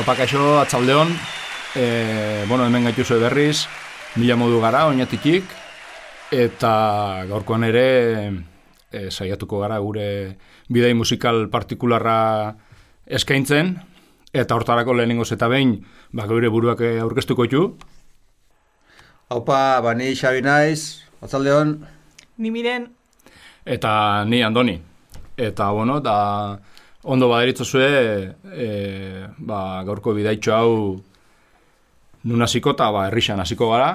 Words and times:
Opa, 0.00 0.14
kaixo, 0.16 0.56
atzaldeon, 0.56 1.10
e, 1.76 2.44
bueno, 2.48 2.64
hemen 2.64 2.86
gaituzu 2.88 3.18
berriz, 3.20 3.66
mila 4.16 4.32
modu 4.40 4.56
gara, 4.62 4.86
oinatikik, 4.88 5.44
eta 6.32 6.70
gaurkoan 7.28 7.66
ere 7.68 7.82
e, 8.88 9.10
saiatuko 9.12 9.60
gara 9.60 9.76
gure 9.84 10.06
bidei 10.72 10.94
musikal 10.96 11.50
partikularra 11.52 12.16
eskaintzen, 13.04 13.74
eta 14.32 14.56
hortarako 14.56 14.96
lehenengo 14.96 15.28
eta 15.28 15.50
behin, 15.52 15.76
ba, 16.16 16.24
gure 16.32 16.48
buruak 16.48 16.80
aurkeztuko 17.04 17.44
txu. 17.44 17.66
Opa, 19.28 19.82
bani 19.84 20.14
Xabi 20.16 20.40
naiz, 20.48 21.04
atzaldeon. 21.20 21.76
Ni 22.40 22.48
miren. 22.48 22.88
Eta 23.68 24.24
ni 24.24 24.40
andoni. 24.40 24.80
Eta, 25.36 25.68
bueno, 25.76 26.00
da 26.00 26.56
ondo 27.02 27.28
baderitzo 27.28 27.64
zue, 27.64 28.34
e, 28.52 29.26
ba, 29.38 29.82
gaurko 29.88 30.14
bidaitxo 30.14 30.54
hau 30.54 30.72
nun 32.24 32.42
hasiko 32.42 32.74
eta 32.76 32.90
ba, 32.92 33.06
errixan 33.08 33.40
hasiko 33.40 33.70
gara, 33.72 33.94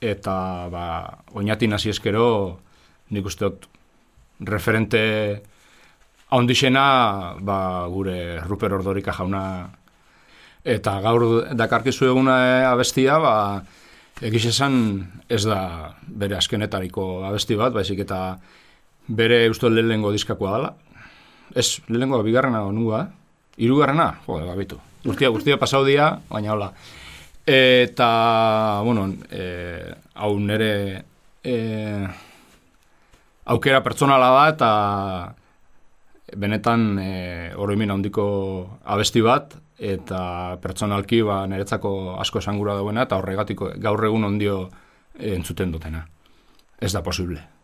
eta 0.00 0.68
ba, 0.70 0.86
oinatin 1.34 1.74
hasi 1.74 1.90
eskero 1.90 2.60
nik 3.10 3.26
usteot 3.26 3.66
referente 4.46 5.02
haundixena 6.30 7.36
ba, 7.40 7.86
gure 7.90 8.40
Ruper 8.44 8.74
Ordorika 8.78 9.14
jauna. 9.14 9.42
Eta 10.66 10.96
gaur 11.00 11.46
dakarkizu 11.54 12.08
eguna 12.10 12.36
abestia 12.72 13.20
ba, 13.22 13.34
egiz 14.20 14.46
esan 14.50 14.78
ez 15.28 15.44
da 15.46 15.94
bere 16.06 16.36
askenetariko 16.38 17.24
abesti 17.28 17.58
bat, 17.58 17.74
baizik 17.74 18.02
eta 18.02 18.38
bere 19.06 19.44
usto 19.50 19.70
lehengo 19.70 20.10
diskakoa 20.10 20.56
dela, 20.56 20.72
Ez, 21.54 21.80
lehenengo 21.88 22.22
bigarrena 22.22 22.64
onua, 22.66 23.06
irugarrena, 23.56 24.20
jode, 24.26 24.46
babitu. 24.46 24.80
Guztia, 25.04 25.30
guztia 25.30 25.58
pasau 25.58 25.84
dia, 25.86 26.16
baina 26.28 26.52
hola. 26.52 26.72
Eta, 27.46 28.80
bueno, 28.82 29.06
e, 29.30 29.94
hau 30.14 30.32
nere 30.42 31.04
e, 31.46 31.54
aukera 33.46 33.82
pertsonala 33.86 34.32
da, 34.34 34.48
eta 34.50 34.70
benetan 36.36 36.98
e, 36.98 37.10
oroimin 37.54 37.94
handiko 37.94 38.26
abesti 38.82 39.22
bat, 39.22 39.54
eta 39.78 40.56
pertsonalki 40.62 41.22
ba, 41.22 41.44
niretzako 41.46 42.16
asko 42.18 42.42
esangura 42.42 42.74
dauena, 42.74 43.06
eta 43.06 43.20
horregatiko 43.20 43.76
gaur 43.78 44.08
egun 44.10 44.26
ondio 44.26 44.64
entzuten 45.14 45.70
dutena. 45.70 46.02
Ez 46.80 46.92
da 46.92 47.02
posible. 47.06 47.55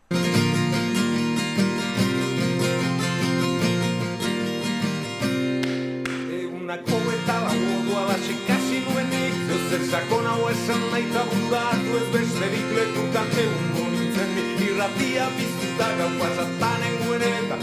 Sakon 9.81 10.25
hau 10.25 10.49
esan 10.49 10.81
nahi 10.91 11.07
tabudatu 11.13 11.95
ez 11.97 12.09
besterik 12.13 12.67
lekutan 12.77 13.31
egun 13.43 13.89
nintzen 13.95 14.35
Irratia 14.67 15.25
biztuta 15.37 15.87
gau 15.97 16.11
pasatan 16.19 16.85
enguen 16.91 17.25
eta 17.31 17.57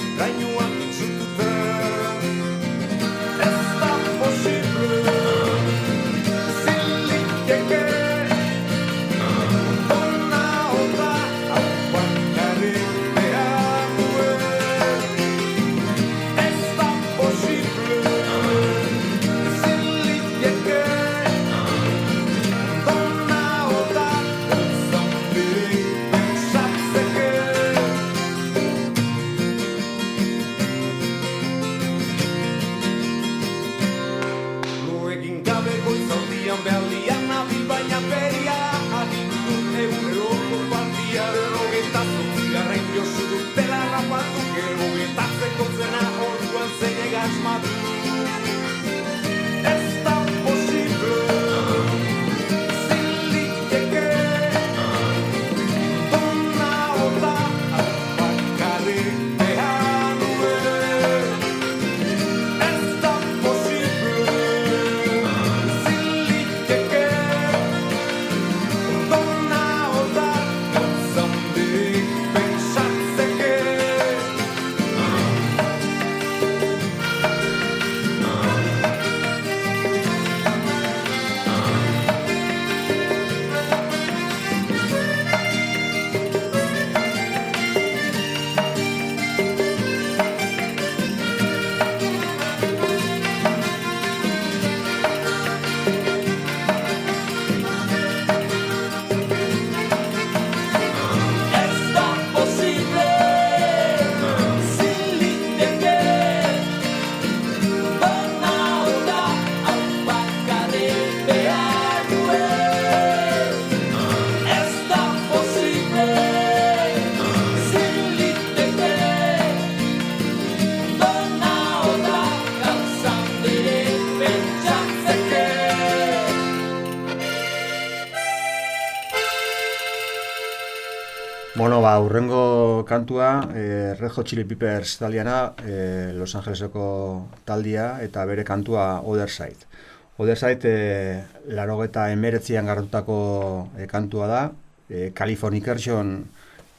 kantua, 132.90 133.46
e, 133.54 133.94
Red 133.94 134.10
Hot 134.16 134.26
Chili 134.26 134.42
Peppers 134.44 134.98
taliana, 134.98 135.54
e, 135.62 136.10
Los 136.18 136.34
Angeleseko 136.34 137.28
taldia, 137.46 138.02
eta 138.02 138.24
bere 138.26 138.42
kantua 138.44 139.00
Other 139.06 139.30
Side. 139.30 139.70
Other 140.18 140.36
Side, 140.36 140.66
e, 140.66 141.22
laro 141.54 141.78
eta 141.86 142.10
emeretzian 142.10 142.66
garratutako 142.66 143.70
e, 143.78 143.86
kantua 143.86 144.26
da, 144.26 144.42
e, 144.90 145.12
Californication 145.14 146.26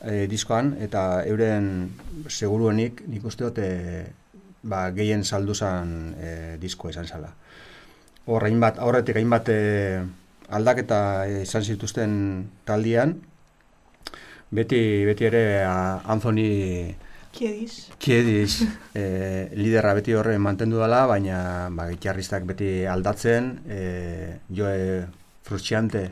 e, 0.04 0.28
diskoan, 0.28 0.76
eta 0.84 1.24
euren 1.32 1.72
seguruenik, 2.28 3.06
nik 3.08 3.26
uste 3.32 3.48
dut, 3.48 3.64
ba, 4.68 4.84
gehien 4.92 5.24
salduzan 5.24 6.14
e, 6.20 6.32
diskoa 6.60 6.92
izan 6.92 7.08
zala. 7.08 7.32
Horretik 8.28 9.16
hainbat 9.16 9.50
e, 9.50 9.60
aldaketa 10.52 11.02
izan 11.40 11.64
zituzten 11.64 12.14
taldian, 12.68 13.22
beti, 14.52 14.82
beti 15.08 15.26
ere 15.26 15.44
Anthony 15.64 16.96
Kiedis, 17.32 17.92
Kiedis 17.98 18.60
e, 18.94 19.50
liderra 19.56 19.94
beti 19.96 20.14
horre 20.14 20.36
mantendu 20.38 20.82
dela, 20.82 21.06
baina 21.08 21.70
ba, 21.72 21.88
gitarristak 21.94 22.46
beti 22.50 22.84
aldatzen, 22.86 23.52
e, 23.68 23.82
joe 24.52 25.08
frustiante. 25.48 26.10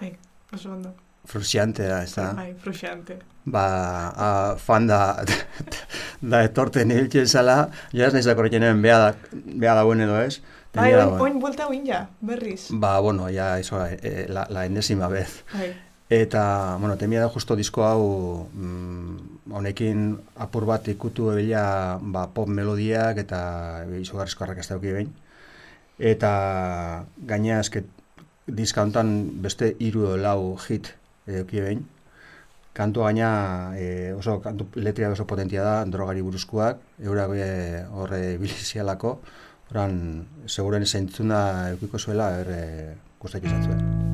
Ai, 0.00 0.12
oso 0.52 0.74
ondo. 0.74 0.92
Frustiante 1.24 1.86
da, 1.86 2.02
ez 2.02 2.12
da? 2.18 2.32
Ai, 2.36 2.52
frustiante. 2.58 3.16
Ba, 3.44 3.64
a, 4.12 4.30
fan 4.60 4.86
da, 4.90 5.00
da 6.34 6.42
etorten 6.44 6.92
hiltzen 6.92 7.26
zala, 7.26 7.56
ja 7.94 8.10
ez 8.10 8.12
nahizak 8.14 8.38
horretxenen 8.38 8.82
beha 8.84 8.98
da, 9.06 9.14
beha 9.32 9.78
da 9.78 9.86
edo 9.86 10.18
ez. 10.20 10.42
Bai, 10.72 10.92
oin, 10.96 11.18
oin 11.20 11.40
buelta 11.40 11.66
oin 11.68 11.82
ja, 11.86 12.06
berriz. 12.20 12.68
Ba, 12.70 12.98
bueno, 13.00 13.28
ja, 13.32 13.54
iso, 13.60 13.80
e, 13.84 14.26
la, 14.28 14.46
la 14.50 14.66
enésima 14.68 15.08
bez. 15.08 15.42
Ai. 15.56 15.72
Eta, 16.12 16.76
bueno, 16.78 16.98
temia 16.98 17.22
da 17.22 17.28
justo 17.32 17.54
disko 17.56 17.86
hau 17.88 18.44
mm, 18.52 19.54
honekin 19.56 20.18
apur 20.44 20.66
bat 20.68 20.90
ikutu 20.92 21.30
ebila 21.32 21.62
ba, 22.02 22.26
pop 22.34 22.50
melodiak 22.52 23.16
eta 23.22 23.40
izugarrizko 23.96 24.44
arrakazta 24.44 24.76
duki 24.76 24.92
behin. 24.92 25.08
Eta 26.12 26.32
gainea 27.32 27.62
eske 27.64 27.86
diska 28.44 28.84
hontan 28.84 29.14
beste 29.46 29.72
hiru 29.80 30.12
lau 30.20 30.58
hit 30.68 30.92
eduki 31.26 31.64
behin. 31.64 31.86
Kantua 32.76 33.08
gaina 33.08 33.32
e, 33.80 34.12
oso 34.12 34.36
kantu 34.44 34.68
letria 34.76 35.14
oso 35.16 35.24
potentia 35.24 35.64
da, 35.64 35.76
drogari 35.88 36.20
buruzkoak, 36.28 36.84
eurak 37.00 37.36
horre 37.96 38.22
bilizialako, 38.44 39.18
oran 39.72 40.26
seguren 40.46 40.84
zeintzuna 40.84 41.70
eukiko 41.72 41.98
zuela, 41.98 42.34
er, 42.44 42.98
guztak 43.20 43.48
izan 43.48 43.64
zuen. 43.64 44.11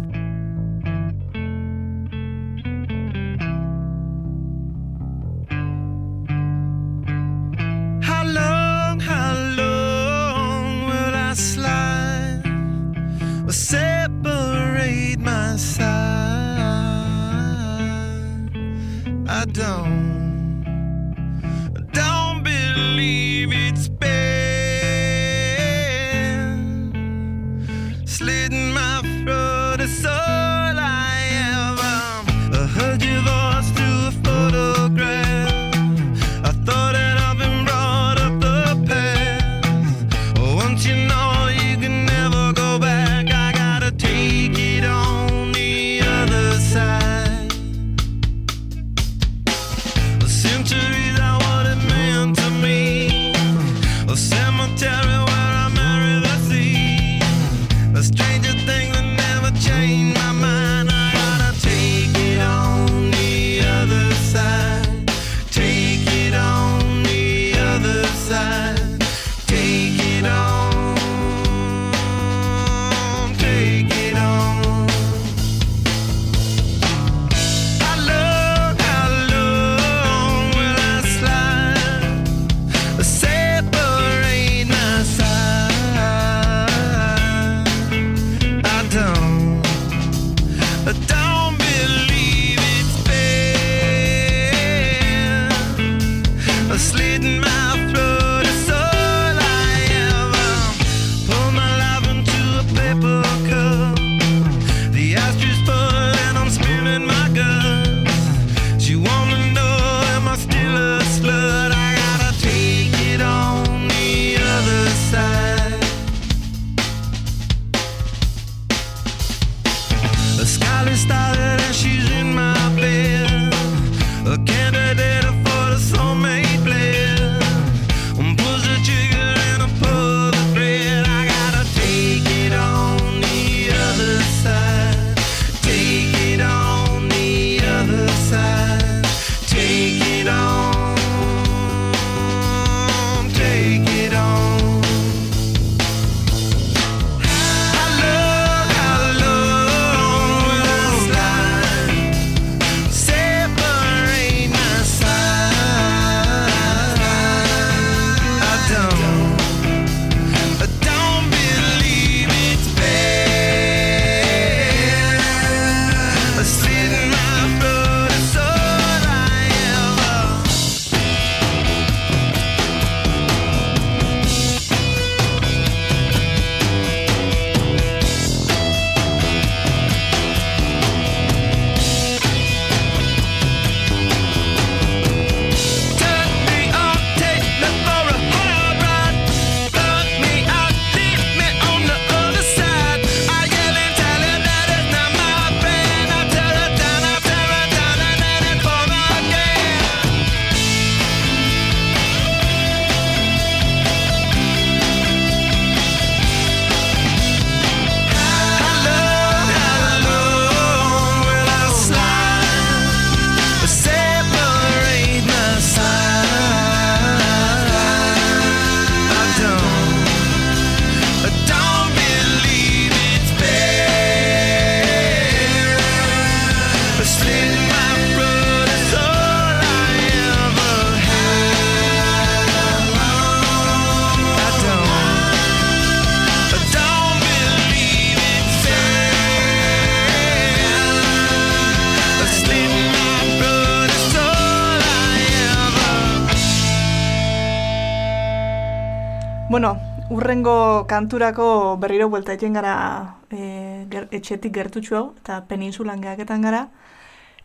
lehenengo 250.49 250.87
kanturako 250.87 251.77
berriro 251.79 252.09
buelta 252.09 252.33
egin 252.33 252.55
gara 252.55 253.17
e, 253.31 253.87
ger, 253.91 254.09
etxetik 254.11 254.53
gertutxu 254.53 254.97
hau, 254.97 255.15
eta 255.21 255.45
peninsulan 255.49 256.01
gehaketan 256.01 256.43
gara. 256.43 256.69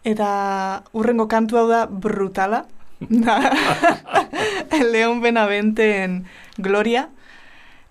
Eta 0.03 0.83
urrengo 0.93 1.27
kantu 1.27 1.57
hau 1.57 1.67
da 1.67 1.85
brutala. 1.87 2.65
Leon 4.93 5.21
Benaventen 5.21 6.25
Gloria. 6.57 7.09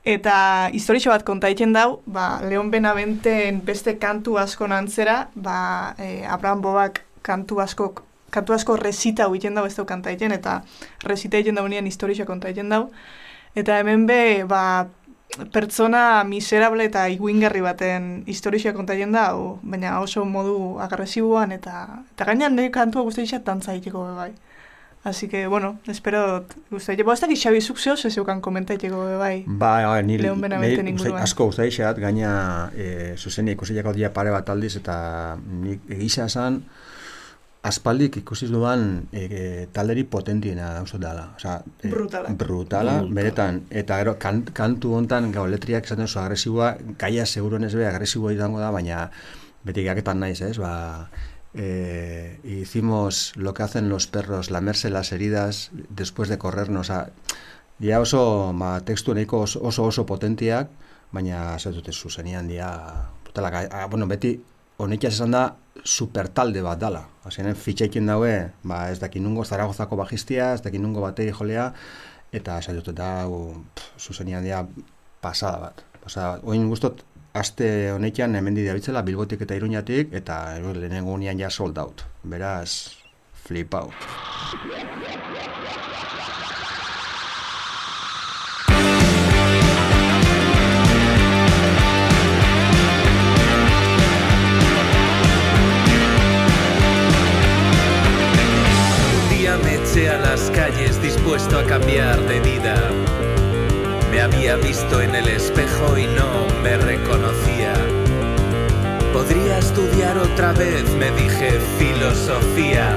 Eta 0.05 0.71
historixo 0.73 1.11
bat 1.11 1.23
konta 1.23 1.49
egiten 1.49 1.73
dau, 1.73 2.03
ba, 2.07 2.41
Leon 2.43 2.71
Benaventen 2.71 3.63
beste 3.65 3.99
kantu 3.99 4.39
asko 4.39 4.67
nantzera, 4.67 5.29
ba, 5.35 5.95
e, 5.99 6.25
Abraham 6.27 6.63
Bobak 6.63 7.05
kantu 7.23 7.61
asko 7.61 7.95
kantu 8.33 8.55
asko 8.55 8.79
resita 8.81 9.27
egiten 9.29 9.55
dau 9.55 9.67
ez 9.67 9.77
dau 9.77 9.85
kanta 9.85 10.11
egiten, 10.11 10.33
eta 10.33 10.63
resita 11.05 11.37
egiten 11.37 11.61
daunean 11.61 11.87
historixo 11.87 12.25
konta 12.25 12.49
egiten 12.49 12.73
dau. 12.73 12.89
Eta 13.55 13.77
hemen 13.79 14.07
be, 14.09 14.45
ba, 14.49 14.89
pertsona 15.53 16.25
miserable 16.25 16.85
eta 16.85 17.07
iguingarri 17.09 17.63
baten 17.65 18.23
historia 18.27 18.75
kontaien 18.77 19.13
da, 19.13 19.31
hau, 19.33 19.59
baina 19.63 19.99
oso 20.01 20.25
modu 20.29 20.79
agresiboan 20.85 21.53
eta 21.53 22.05
eta 22.13 22.29
gainean 22.29 22.57
nire 22.57 22.71
kantua 22.71 23.03
guztia 23.03 23.41
dantza 23.45 23.73
egiteko 23.75 24.05
bai. 24.17 24.33
Así 25.05 25.27
que, 25.27 25.49
bueno, 25.49 25.81
espero 25.89 26.47
guztia. 26.71 26.95
Bo, 27.03 27.13
ez 27.13 27.21
dakit 27.21 27.37
Xabi 27.37 27.61
zuk 27.61 27.79
zeo 27.79 27.97
zeukan 27.97 28.41
komentaiteko 28.41 29.19
bai. 29.19 29.43
Ba, 29.47 30.01
nire, 30.03 30.23
Leon 30.23 30.41
Benaventen 30.41 30.85
nire 30.85 30.95
inguruan. 30.95 31.23
asko 31.23 31.49
guztai 31.51 31.73
xeat, 31.75 31.99
gaina 31.99 32.71
e, 32.77 33.17
zuzenia 33.19 33.57
ikusiak 33.57 33.89
dia 33.97 34.13
pare 34.13 34.31
bat 34.31 34.49
aldiz, 34.49 34.77
eta 34.77 35.37
nik 35.43 35.81
egisa 35.91 36.29
esan, 36.31 36.63
aspaldik 37.63 38.17
ikusi 38.19 38.49
duan 38.51 39.07
e, 39.15 39.69
talderi 39.73 40.03
potentiena 40.05 40.73
dauz 40.75 40.93
dela. 40.99 41.29
Osa, 41.37 41.63
e, 41.83 41.89
Brutala. 41.89 42.33
Brutala, 42.35 42.95
beretan. 43.07 43.63
Eta 43.71 43.99
gero, 44.01 44.17
kan, 44.19 44.43
kantu 44.51 44.97
hontan, 44.99 45.31
gau, 45.33 45.47
letriak 45.47 45.87
esaten 45.87 46.05
oso 46.09 46.21
agresiboa, 46.21 46.73
gaia 46.99 47.27
seguruenez 47.27 47.75
be 47.79 47.87
agresiboa 47.87 48.33
izango 48.35 48.59
da, 48.59 48.73
baina 48.75 49.11
beti 49.63 49.85
gaketan 49.87 50.19
naiz, 50.21 50.41
ez? 50.43 50.57
Ba, 50.59 51.09
eh, 51.55 52.41
hicimos 52.43 53.33
lo 53.37 53.55
que 53.55 53.63
hacen 53.63 53.89
los 53.89 54.09
perros, 54.09 54.51
lamerse 54.51 54.91
las 54.91 55.13
heridas 55.13 55.71
después 55.89 56.29
de 56.29 56.39
corrernos. 56.39 56.91
A, 56.91 57.11
dia 57.79 58.01
oso, 58.01 58.53
ba, 58.55 58.81
tekstu 58.81 59.15
nahiko 59.15 59.41
oso 59.47 59.63
oso, 59.63 59.85
oso 59.85 60.05
potentiak, 60.07 60.69
baina 61.13 61.55
ez 61.57 61.71
dute 61.75 61.93
zuzenian 61.93 62.49
dia, 62.49 62.69
brutala, 63.23 63.51
ga- 63.51 63.69
a, 63.71 63.87
bueno, 63.87 64.07
beti 64.11 64.41
honetiaz 64.79 65.15
esan 65.15 65.31
da 65.31 65.57
super 65.85 66.27
talde 66.29 66.63
bat 66.63 66.79
dala. 66.83 67.07
Azenen 67.25 67.55
fitxaikin 67.55 68.09
daue, 68.11 68.33
ba, 68.67 68.89
ez 68.91 68.99
daki 68.99 69.21
nungo 69.23 69.45
Zaragozako 69.45 69.97
bajistia, 70.01 70.53
ez 70.57 70.63
daki 70.65 70.81
nungo 70.83 71.05
bateri 71.05 71.31
jolea, 71.31 71.69
eta 72.35 72.59
ez 72.59 72.75
dute 72.75 72.93
da, 72.99 73.29
zuzenian 73.99 74.43
dia 74.43 74.65
pasada 75.23 75.69
bat. 75.69 75.85
Pasada 76.03 76.35
bat. 76.35 76.45
Oin 76.51 76.67
guztot, 76.69 77.05
aste 77.39 77.93
honetan 77.95 78.35
hemen 78.35 78.59
diabitzela 78.59 79.05
Bilbotik 79.07 79.47
eta 79.47 79.55
Iruñatik, 79.55 80.13
eta 80.13 80.59
lehenengo 80.59 81.15
unian 81.15 81.39
ja 81.39 81.51
sold 81.51 81.79
out. 81.79 82.05
Beraz, 82.25 82.99
flipau. 83.47 83.93
Un 83.93 85.62
eché 99.93 100.09
a 100.09 100.19
las 100.19 100.51
calles 100.53 101.03
dispuesto 101.03 101.59
a 101.59 101.65
cambiar 101.65 102.19
de 102.23 102.41
vida. 102.41 102.75
Me 104.11 104.23
había 104.23 104.57
visto 104.57 105.03
en 105.03 105.15
el 105.15 105.29
espejo 105.29 105.99
y 105.99 106.07
no 106.07 106.47
me 106.63 106.79
reconocía. 106.79 107.75
Podría 109.13 109.59
estudiar 109.59 110.17
otra 110.17 110.53
vez, 110.53 110.89
me 110.93 111.11
dije, 111.11 111.61
filosofía. 111.79 112.97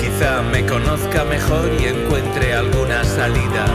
Quizá 0.00 0.42
me 0.42 0.64
conozca 0.64 1.24
mejor 1.24 1.70
y 1.78 1.86
encuentre 1.86 2.54
alguna 2.54 3.04
salida. 3.04 3.66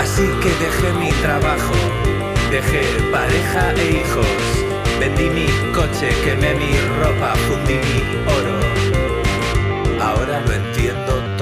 Así 0.00 0.28
que 0.42 0.50
dejé 0.64 0.92
mi 1.00 1.10
trabajo, 1.22 1.74
dejé 2.52 2.82
pareja 3.10 3.72
e 3.74 4.02
hijos. 4.02 4.26
Vendí 5.00 5.28
mi 5.30 5.46
coche, 5.72 6.08
quemé 6.24 6.54
mi 6.54 6.72
ropa, 7.02 7.34
fundí 7.48 7.74
mi 7.74 8.32
oro. 8.32 8.57
Ahora 10.00 10.40
lo 10.40 10.52
entiendo 10.52 11.37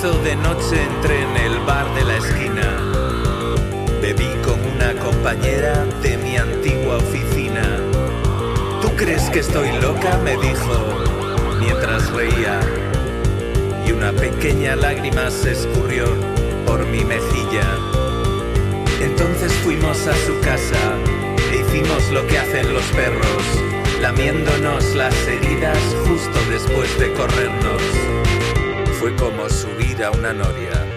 de 0.00 0.34
noche, 0.34 0.82
entré 0.82 1.20
en 1.20 1.36
el 1.36 1.58
bar 1.66 1.94
de 1.94 2.02
la 2.04 2.16
esquina. 2.16 2.62
Bebí 4.00 4.30
con 4.42 4.58
una 4.74 4.94
compañera 4.98 5.84
de 6.02 6.16
mi 6.16 6.38
antigua 6.38 6.96
oficina. 6.96 7.60
¿Tú 8.80 8.88
crees 8.96 9.28
que 9.28 9.40
estoy 9.40 9.70
loca? 9.82 10.18
me 10.24 10.38
dijo 10.38 11.04
mientras 11.60 12.10
reía. 12.12 12.60
Y 13.86 13.92
una 13.92 14.10
pequeña 14.12 14.74
lágrima 14.74 15.30
se 15.30 15.52
escurrió 15.52 16.06
por 16.64 16.86
mi 16.86 17.04
mejilla. 17.04 17.66
Entonces 19.02 19.52
fuimos 19.62 20.06
a 20.06 20.14
su 20.24 20.40
casa 20.40 20.96
e 21.52 21.56
hicimos 21.56 22.10
lo 22.10 22.26
que 22.26 22.38
hacen 22.38 22.72
los 22.72 22.84
perros, 22.84 23.42
lamiéndonos 24.00 24.94
las 24.94 25.14
heridas 25.26 25.78
justo 26.06 26.38
después 26.48 26.98
de 26.98 27.12
corrernos. 27.12 28.29
Fue 29.00 29.16
como 29.16 29.48
subir 29.48 30.04
a 30.04 30.10
una 30.10 30.34
noria. 30.34 30.89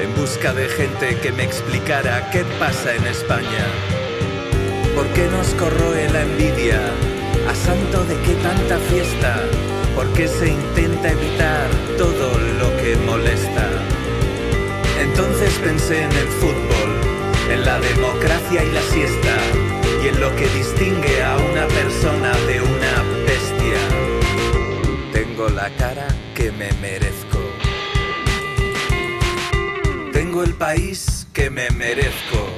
En 0.00 0.14
busca 0.14 0.52
de 0.52 0.68
gente 0.68 1.16
que 1.20 1.32
me 1.32 1.44
explicara 1.44 2.30
qué 2.30 2.44
pasa 2.58 2.94
en 2.94 3.06
España. 3.06 3.64
¿Por 4.94 5.06
qué 5.08 5.26
nos 5.28 5.48
corroe 5.54 6.08
la 6.10 6.22
envidia? 6.22 6.80
¿A 7.48 7.54
santo 7.54 8.04
de 8.04 8.14
qué 8.22 8.34
tanta 8.42 8.78
fiesta? 8.90 9.42
¿Por 9.94 10.12
qué 10.14 10.26
se 10.26 10.48
intenta 10.48 11.10
evitar 11.10 11.68
todo 11.96 12.38
lo 12.60 12.76
que 12.82 12.96
molesta? 13.06 13.66
Entonces 15.00 15.52
pensé 15.62 16.02
en 16.02 16.12
el 16.12 16.28
fútbol, 16.40 16.90
en 17.52 17.64
la 17.64 17.78
democracia 17.80 18.64
y 18.64 18.70
la 18.72 18.82
siesta, 18.82 19.34
y 20.02 20.08
en 20.08 20.20
lo 20.20 20.34
que 20.36 20.48
distingue 20.48 21.22
a 21.22 21.36
una 21.36 21.66
persona 21.68 22.32
de 22.46 22.60
una 22.60 22.94
bestia. 23.26 23.80
Tengo 25.12 25.48
la 25.48 25.70
cara 25.70 26.08
que 26.34 26.50
me 26.52 26.72
merezco. 26.80 27.17
El 30.42 30.54
país 30.54 31.26
que 31.32 31.50
me 31.50 31.68
merezco. 31.70 32.57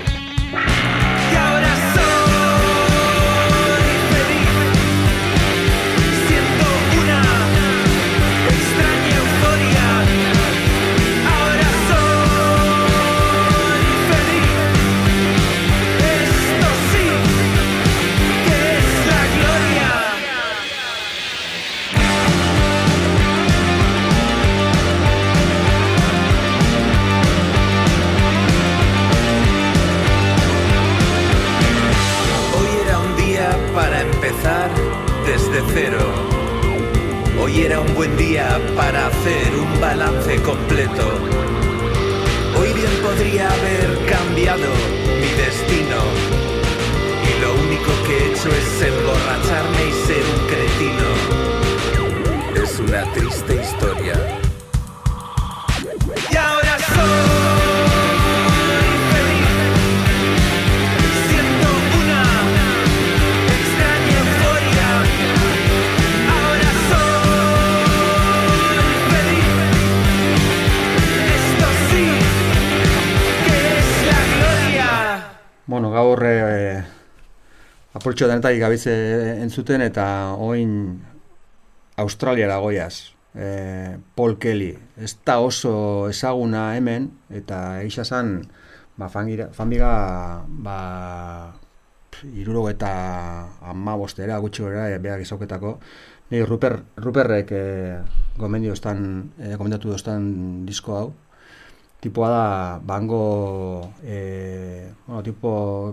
Hoy 37.41 37.61
era 37.63 37.79
un 37.79 37.95
buen 37.95 38.17
día 38.17 38.61
para 38.77 39.07
hacer 39.07 39.55
un 39.55 39.81
balance 39.81 40.43
completo. 40.43 41.07
Hoy 42.59 42.73
bien 42.73 42.91
podría 43.01 43.49
haber 43.49 44.05
cambiado 44.07 44.67
mi 45.21 45.29
destino. 45.41 46.01
Y 47.23 47.41
lo 47.41 47.55
único 47.55 47.93
que 48.05 48.19
he 48.19 48.33
hecho 48.33 48.49
es 48.49 48.83
emborracharme 48.83 49.87
y 49.87 49.93
ser 50.07 50.25
un 50.35 50.41
cretino. 50.49 51.09
Es 52.65 52.81
una 52.81 53.05
triste 53.13 53.63
Gaur 75.91 76.23
e, 76.25 76.83
apurtxo 77.99 78.29
denetarik 78.31 78.61
gabize 78.63 78.93
entzuten 79.43 79.83
eta 79.83 80.35
oin 80.39 81.01
Australiara 82.01 82.59
goiaz. 82.63 83.13
E, 83.35 83.97
Paul 84.15 84.39
Kelly. 84.43 84.73
Ez 84.99 85.17
da 85.27 85.39
oso 85.43 86.09
ezaguna 86.11 86.75
hemen 86.77 87.11
eta 87.31 87.81
eixa 87.83 88.05
zan 88.05 88.41
ba, 88.97 89.09
fangira, 89.09 89.51
fanbiga 89.55 89.91
ba, 90.47 90.79
iruro 92.35 92.67
eta 92.71 92.91
ama 93.71 93.97
bostera 93.97 94.39
gutxi 94.43 94.67
gara 94.67 94.89
e, 94.91 94.99
behar 94.99 95.23
izauketako. 95.23 95.79
Ni 96.31 96.45
Ruper, 96.47 96.79
Ruperrek 96.97 97.51
e, 97.51 97.65
gomendio 98.39 98.75
estan, 98.79 99.33
e, 99.39 99.57
gomendatu 99.57 99.91
dostan 99.91 100.31
disko 100.67 100.97
hau 100.99 101.11
tipoa 102.01 102.29
da 102.29 102.45
bango 102.81 103.93
e, 104.03 104.89
bueno, 105.07 105.23
tipo 105.23 105.51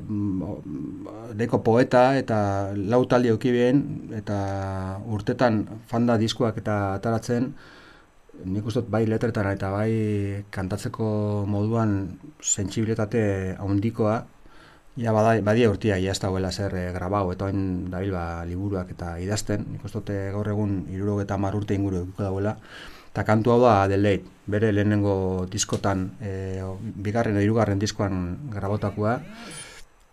mm, 0.07 1.35
deko 1.35 1.63
poeta 1.63 2.15
eta 2.17 2.71
lau 2.75 3.03
talde 3.11 3.29
eukibien 3.33 4.11
eta 4.15 4.37
urtetan 5.05 5.65
fanda 5.87 6.17
diskuak 6.17 6.57
eta 6.63 6.95
ataratzen 6.95 7.51
nik 8.45 8.65
uste 8.65 8.81
dut 8.85 8.91
bai 8.93 9.03
letretan 9.09 9.51
eta 9.51 9.71
bai 9.73 9.91
kantatzeko 10.51 11.43
moduan 11.49 12.19
sentsibilitate 12.39 13.57
handikoa 13.59 14.17
ja 14.97 15.13
bada, 15.13 15.37
badia 15.41 15.69
urtia 15.69 15.97
ja 16.01 16.11
ez 16.11 16.19
dagoela 16.19 16.51
zer 16.51 16.73
e, 16.75 16.91
grabau 16.93 17.31
eta 17.33 17.45
oin 17.51 17.89
dabil 17.91 18.11
ba, 18.11 18.43
liburuak 18.49 18.91
eta 18.95 19.17
idazten. 19.21 19.65
Nik 19.73 19.85
uste 19.85 19.99
dut 19.99 20.13
e, 20.13 20.19
gaur 20.33 20.47
egun 20.49 20.85
iruro 20.93 21.19
eta 21.21 21.37
urte 21.53 21.75
inguru 21.75 22.07
dagoela 22.17 22.57
Eta 23.17 23.23
kantu 23.25 23.49
hau 23.49 23.61
da 23.63 23.87
The 23.89 23.97
Late, 23.97 24.29
bere 24.45 24.67
lehenengo 24.69 25.47
diskotan, 25.49 26.03
e, 26.21 26.61
bigarren 27.01 27.33
edo 27.33 27.41
hirugarren 27.41 27.79
diskoan 27.81 28.51
grabotakoa. 28.53 29.15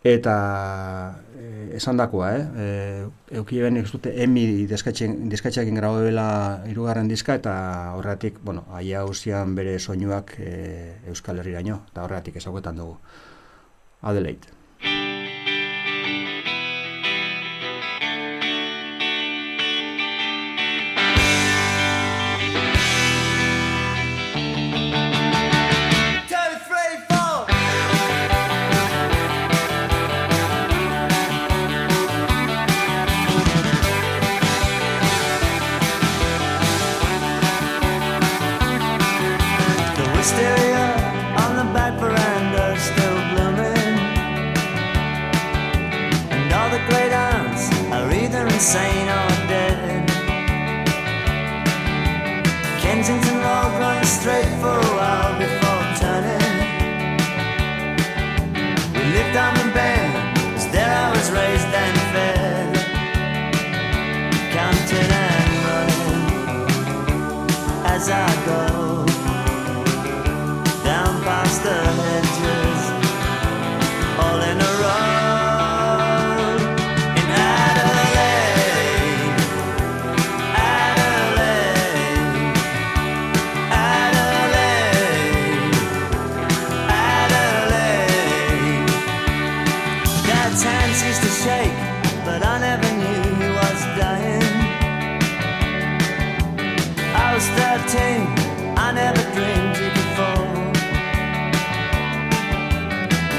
Eta 0.09 0.37
e, 1.37 1.51
esan 1.77 2.01
dakoa, 2.01 2.31
eh? 2.33 2.47
E, 2.65 3.37
euki 3.43 3.61
eben 3.61 3.77
dute 3.93 4.15
emi 4.25 4.47
diskatxeakin 4.73 5.83
grabo 5.83 6.01
dela 6.01 6.27
irugarren 6.73 7.13
diska, 7.13 7.37
eta 7.43 7.55
horretik, 7.99 8.41
bueno, 8.41 8.65
aia 8.73 9.05
hausian 9.05 9.53
bere 9.53 9.77
soinuak 9.79 10.39
e, 10.41 10.51
Euskal 11.13 11.45
Herriraino, 11.45 11.83
eta 11.93 12.09
horretik 12.09 12.41
ezaguetan 12.41 12.81
dugu. 12.81 12.97
Adelaide. 14.01 14.54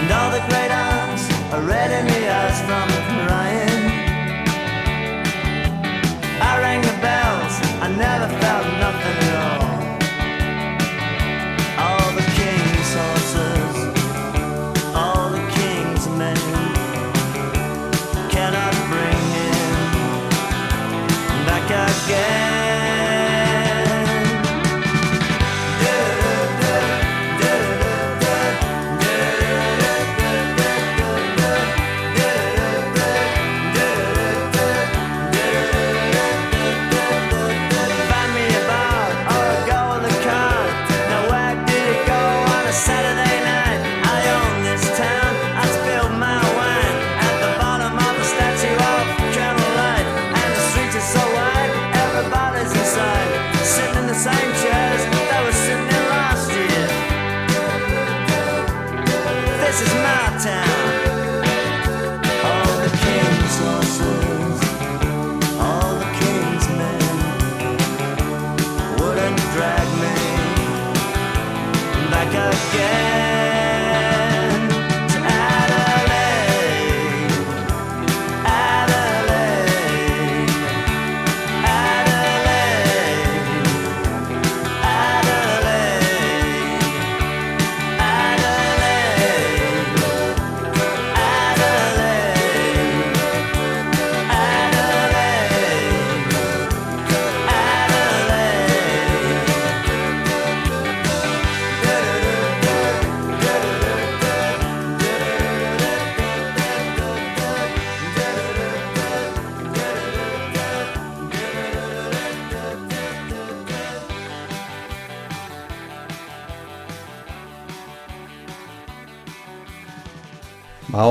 and 0.05 0.13
all 0.13 0.29
the 0.29 0.43
great 0.49 0.71
arms 0.71 1.23
are 1.51 1.61
red 1.61 1.89
in 1.89 2.05
the 2.05 2.29
eyes 2.29 2.61
from 2.61 2.94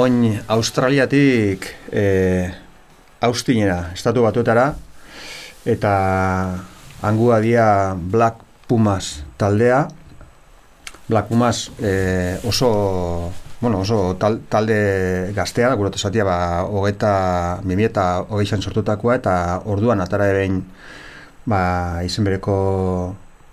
oin 0.05 0.37
Australiatik 0.49 1.65
e, 1.89 2.53
Austinera, 3.25 3.89
estatu 3.97 4.21
batuetara, 4.27 4.75
eta 5.65 5.93
angua 7.01 7.41
dia 7.41 7.97
Black 7.97 8.45
Pumas 8.69 9.25
taldea. 9.41 9.89
Black 11.09 11.29
Pumas 11.29 11.73
e, 11.81 12.37
oso, 12.45 13.33
bueno, 13.61 13.81
oso 13.81 14.17
tal, 14.21 14.43
talde 14.49 15.33
gaztea 15.33 15.73
gure 15.73 15.89
esatia, 15.97 16.25
ba, 16.29 16.65
hogeta, 16.69 17.61
mimi 17.65 17.89
eta 17.89 18.27
hogeixan 18.29 18.61
sortutakoa, 18.61 19.17
eta 19.17 19.37
orduan 19.65 20.05
atara 20.05 20.29
behin 20.37 20.61
ba, 21.49 22.05
izen 22.05 22.29
bereko 22.29 22.59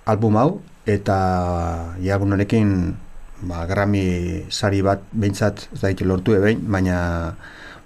album 0.04 0.36
hau, 0.36 0.50
eta 0.84 1.96
ja, 2.04 2.20
honekin 2.20 2.98
ba, 3.42 3.66
Grammy 3.66 4.46
sari 4.50 4.82
bat 4.86 5.02
behintzat, 5.12 5.68
ez 5.74 5.82
da 5.82 5.92
lortu 6.06 6.36
ebein, 6.38 6.62
baina 6.68 7.36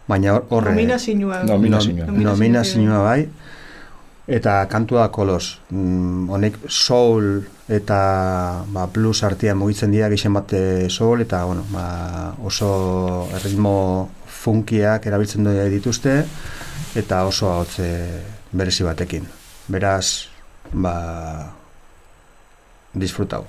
baina 0.08 0.36
hor- 0.36 0.46
horre... 0.50 0.72
Nominazioa. 0.72 1.44
Nominazioa. 1.44 2.06
No- 2.12 2.30
Nominazioa 2.32 3.02
bai. 3.04 3.28
Eta 4.28 4.66
kantua 4.70 5.10
kolos. 5.14 5.60
Mm, 5.70 6.30
honek 6.34 6.56
soul 6.68 7.44
eta 7.70 8.00
ba, 8.74 8.88
blues 8.94 9.24
artean 9.24 9.58
mugitzen 9.58 9.92
dira 9.94 10.10
gixen 10.10 10.34
bat 10.34 10.54
eh, 10.54 10.88
soul 10.90 11.22
eta 11.22 11.44
bueno, 11.46 11.66
ba, 11.72 12.34
oso 12.44 13.28
ritmo 13.44 14.10
funkiak 14.26 15.06
erabiltzen 15.10 15.46
dituzte 15.74 16.24
eta 16.96 17.24
oso 17.26 17.50
hotze 17.60 17.90
berezi 18.52 18.84
batekin. 18.86 19.26
Beraz, 19.68 20.28
ba, 20.74 20.96
disfrutau. 22.94 23.46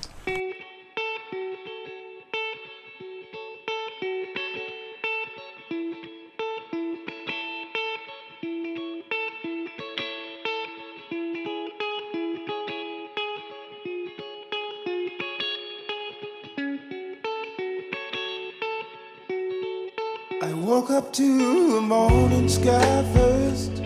Woke 20.76 20.90
up 20.90 21.10
to 21.10 21.72
the 21.72 21.80
morning 21.80 22.50
sky 22.50 23.02
first. 23.14 23.76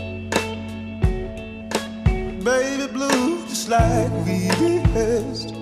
Baby 2.44 2.92
blue, 2.92 3.46
just 3.46 3.68
like 3.68 4.10
we 4.26 4.50
rehearsed. 4.58 5.54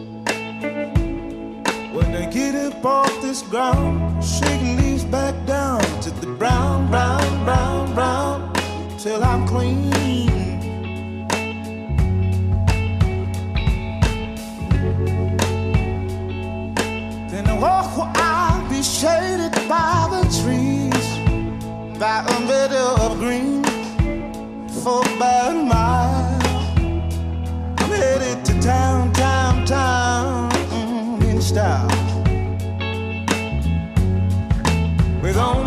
When 1.93 2.11
I 2.17 2.31
get 2.33 2.55
up 2.55 2.83
off 2.83 3.13
this 3.21 3.43
ground, 3.43 4.25
shaking 4.25 4.79
leaves 4.79 5.05
back 5.05 5.35
down 5.45 5.83
to 6.01 6.11
the 6.13 6.29
brown, 6.29 6.89
brown, 6.89 7.45
brown, 7.45 7.95
brown, 7.95 8.51
till 8.99 9.23
I'm 9.23 9.47
clean. 9.47 9.91
Then 17.31 17.47
I 17.47 17.59
walk 17.61 17.99
where 17.99 18.13
I'll 18.15 18.67
be 18.71 18.83
shaded 18.83 19.53
by 19.69 20.09
the 20.11 20.23
trees, 20.41 20.78
by 21.99 22.21
a 22.21 22.41
meadow 22.47 22.95
of 23.01 23.19
green, 23.19 23.65
for 24.85 25.01
about 25.17 25.51
a 25.51 25.63
mile. 25.65 26.39
I'm 27.79 27.91
headed 27.91 28.45
to 28.45 28.61
town, 28.61 29.13
town, 29.13 29.67
town, 29.67 30.51
mm, 30.51 31.25
in 31.29 31.41
style. 31.41 31.89
With 35.21 35.37
all 35.37 35.65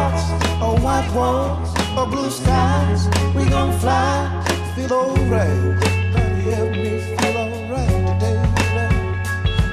clouds, 0.00 0.62
or 0.62 0.78
white 0.78 1.10
walls, 1.14 1.74
or 1.96 2.06
blue 2.06 2.30
skies. 2.30 3.08
We 3.34 3.44
gon' 3.48 3.72
fly, 3.78 4.28
feel 4.74 4.92
alright. 4.92 5.80
Daddy, 6.12 6.50
help 6.50 6.70
me 6.70 7.00
feel 7.00 7.36
alright 7.36 8.06
today. 8.08 8.40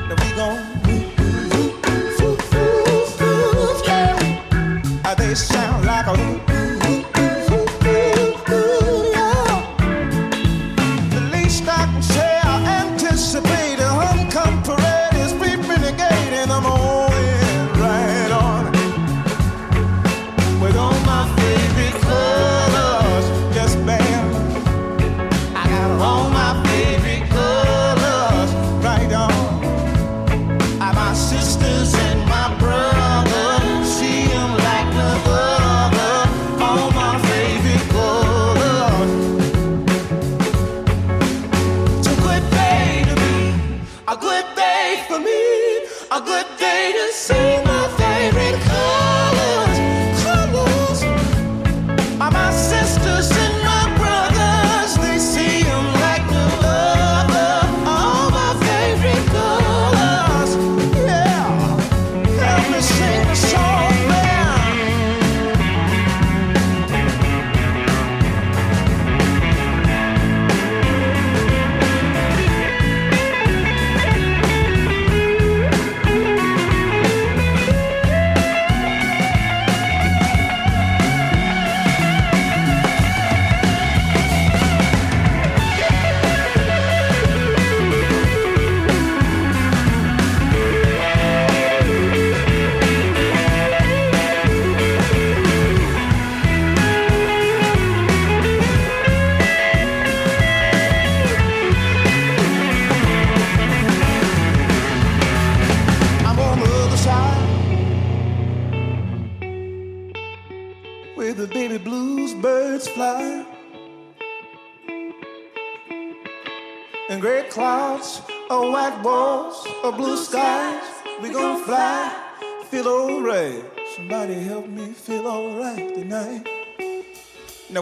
Now 0.08 0.16
we 0.22 0.30
gon' 0.36 0.78
yeah. 3.86 5.16
They 5.16 5.36
sound 5.36 5.86
like 5.86 6.08
a 6.08 6.47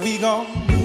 we 0.06 0.20
gonna 0.20 0.68
do? 0.68 0.85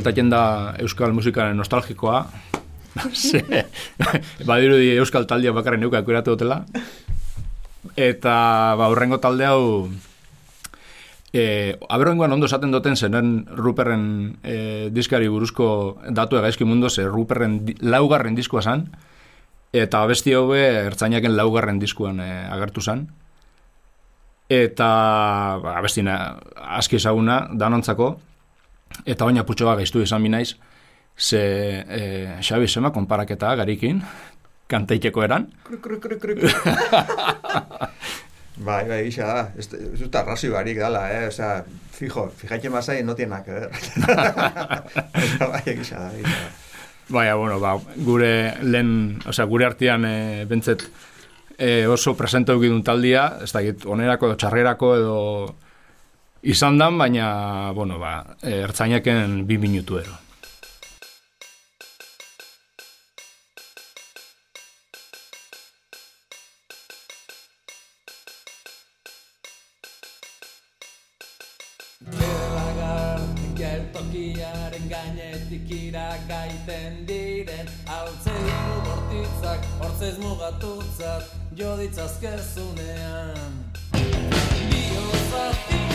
Hemen 0.00 0.04
voltatzen 0.04 0.30
da 0.30 0.74
euskal 0.80 1.12
musikaren 1.12 1.56
nostalgikoa. 1.56 2.26
Ze, 3.14 3.42
badirudi 4.46 4.96
euskal 4.98 5.26
taldea 5.26 5.52
bakarren 5.52 5.82
eukak 5.82 6.04
kuratu 6.04 6.34
dutela. 6.34 6.64
Eta, 7.96 8.76
ba, 8.76 8.88
urrengo 8.90 9.18
talde 9.20 9.46
hau, 9.46 9.90
E, 11.32 11.78
aberrengoan 11.86 12.32
ondo 12.32 12.48
esaten 12.48 12.72
duten 12.72 12.96
zenen 12.96 13.46
Ruperren 13.54 14.34
e, 14.42 14.90
diskari 14.90 15.28
buruzko 15.30 16.02
datu 16.10 16.34
egaizki 16.34 16.66
mundu 16.66 16.90
ze 16.90 17.04
Ruperren 17.06 17.60
di, 17.64 17.76
laugarren 17.86 18.34
diskua 18.34 18.60
zan 18.62 18.88
eta 19.70 20.02
abesti 20.02 20.34
hobe 20.34 20.58
ertzainaken 20.88 21.36
laugarren 21.36 21.78
diskuan 21.78 22.18
e, 22.18 22.26
agertu 22.50 22.82
zan 22.82 23.06
eta 24.50 24.90
ba, 25.62 25.76
abestina 25.78 26.16
aski 26.80 26.98
ezaguna 26.98 27.46
danontzako 27.54 28.16
eta 29.04 29.24
baina 29.24 29.44
putxo 29.46 29.66
bat 29.66 29.78
gaiztu 29.80 30.02
izan 30.02 30.22
binaiz 30.22 30.54
ze 31.16 31.40
e, 31.88 32.36
Xabi 32.40 32.68
Sema 32.68 32.90
konparaketa 32.92 33.54
garikin 33.56 34.02
kanteiteko 34.68 35.22
eran 35.22 35.50
Bai, 38.60 38.84
bai, 38.84 39.04
gisa 39.06 39.24
da. 39.24 39.44
Ez 39.56 39.70
dut 39.96 40.16
arrazio 40.20 40.52
barik 40.52 40.76
dala, 40.76 41.06
eh? 41.14 41.28
O 41.28 41.32
sea, 41.32 41.62
fijo, 41.96 42.26
fijaite 42.36 42.68
masai 42.68 43.02
no 43.02 43.14
tiene 43.14 43.30
nada 43.30 43.44
que 43.44 43.52
ver. 43.52 43.70
bai, 45.52 45.76
gisa 45.78 45.96
da, 45.96 46.10
gisa 46.12 46.28
da. 46.28 46.50
Baina, 47.08 47.34
bueno, 47.40 47.56
ba, 47.58 47.78
gure 48.04 48.32
lehen, 48.62 49.22
osea, 49.26 49.46
gure 49.48 49.64
artean 49.64 50.04
e, 50.04 50.44
bentzet 50.50 50.84
e, 51.56 51.86
oso 51.86 52.14
presente 52.16 52.52
dukidun 52.52 52.84
taldia, 52.84 53.38
ez 53.42 53.50
dakit, 53.52 53.86
onerako 53.88 54.28
edo 54.28 54.36
txarrerako 54.42 54.92
edo 54.98 55.16
izan 56.42 56.78
dan, 56.78 56.98
baina, 56.98 57.72
bueno, 57.76 57.98
ba, 57.98 58.24
ertzainaken 58.42 59.46
bi 59.46 59.58
minutu 59.58 59.98
ero. 60.00 60.16
Geltokiaren 73.60 74.86
gainetik 74.88 75.68
iragaiten 75.68 77.04
diren 77.04 77.68
Altzeimu 77.84 78.78
bortitzak, 78.86 79.68
hortzez 79.82 80.16
mugatutzat, 80.22 81.28
jo 81.60 81.76
ditzazkezunean 81.82 83.60
Biozatik 83.92 85.89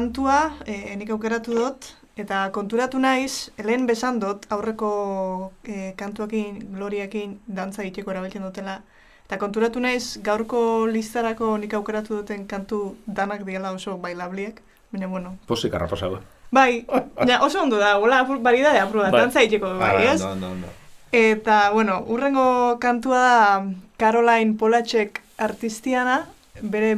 kantua, 0.00 0.52
e, 0.66 0.96
nik 0.96 1.10
aukeratu 1.12 1.54
dut, 1.54 1.94
Eta 2.20 2.50
konturatu 2.52 2.98
naiz, 3.00 3.50
lehen 3.64 3.86
besan 3.88 4.18
dut, 4.20 4.46
aurreko 4.52 5.52
e, 5.64 5.92
kantuakin, 5.96 6.58
gloriakin, 6.74 7.38
dantza 7.46 7.84
egiteko 7.84 8.12
erabiltzen 8.12 8.42
dutela. 8.44 8.80
Eta 9.24 9.38
konturatu 9.38 9.80
naiz, 9.80 10.18
gaurko 10.26 10.86
listarako 10.90 11.54
nik 11.62 11.74
aukeratu 11.78 12.18
duten 12.20 12.46
kantu 12.50 12.96
danak 13.06 13.46
diela 13.46 13.72
oso 13.72 13.96
bailabliek. 14.02 14.60
Baina, 14.90 15.06
bueno, 15.06 15.36
Posik 15.46 15.74
arrapasau. 15.74 16.18
bai, 16.50 16.84
ja, 17.26 17.38
oso 17.46 17.62
ondo 17.62 17.78
da, 17.78 17.96
hola, 17.98 18.24
baridade 18.24 18.80
aprueba, 18.80 19.10
Bai. 19.10 19.20
dantza 19.20 19.40
egiteko, 19.40 19.78
bai, 19.78 20.06
ez? 20.08 20.20
ondo, 20.20 20.50
ondo. 20.50 20.66
Eta, 21.12 21.70
bueno, 21.70 22.04
urrengo 22.08 22.78
kantua 22.80 23.18
da 23.18 23.64
Caroline 23.96 24.56
Polacek 24.58 25.22
artistiana, 25.38 26.26
bere 26.60 26.96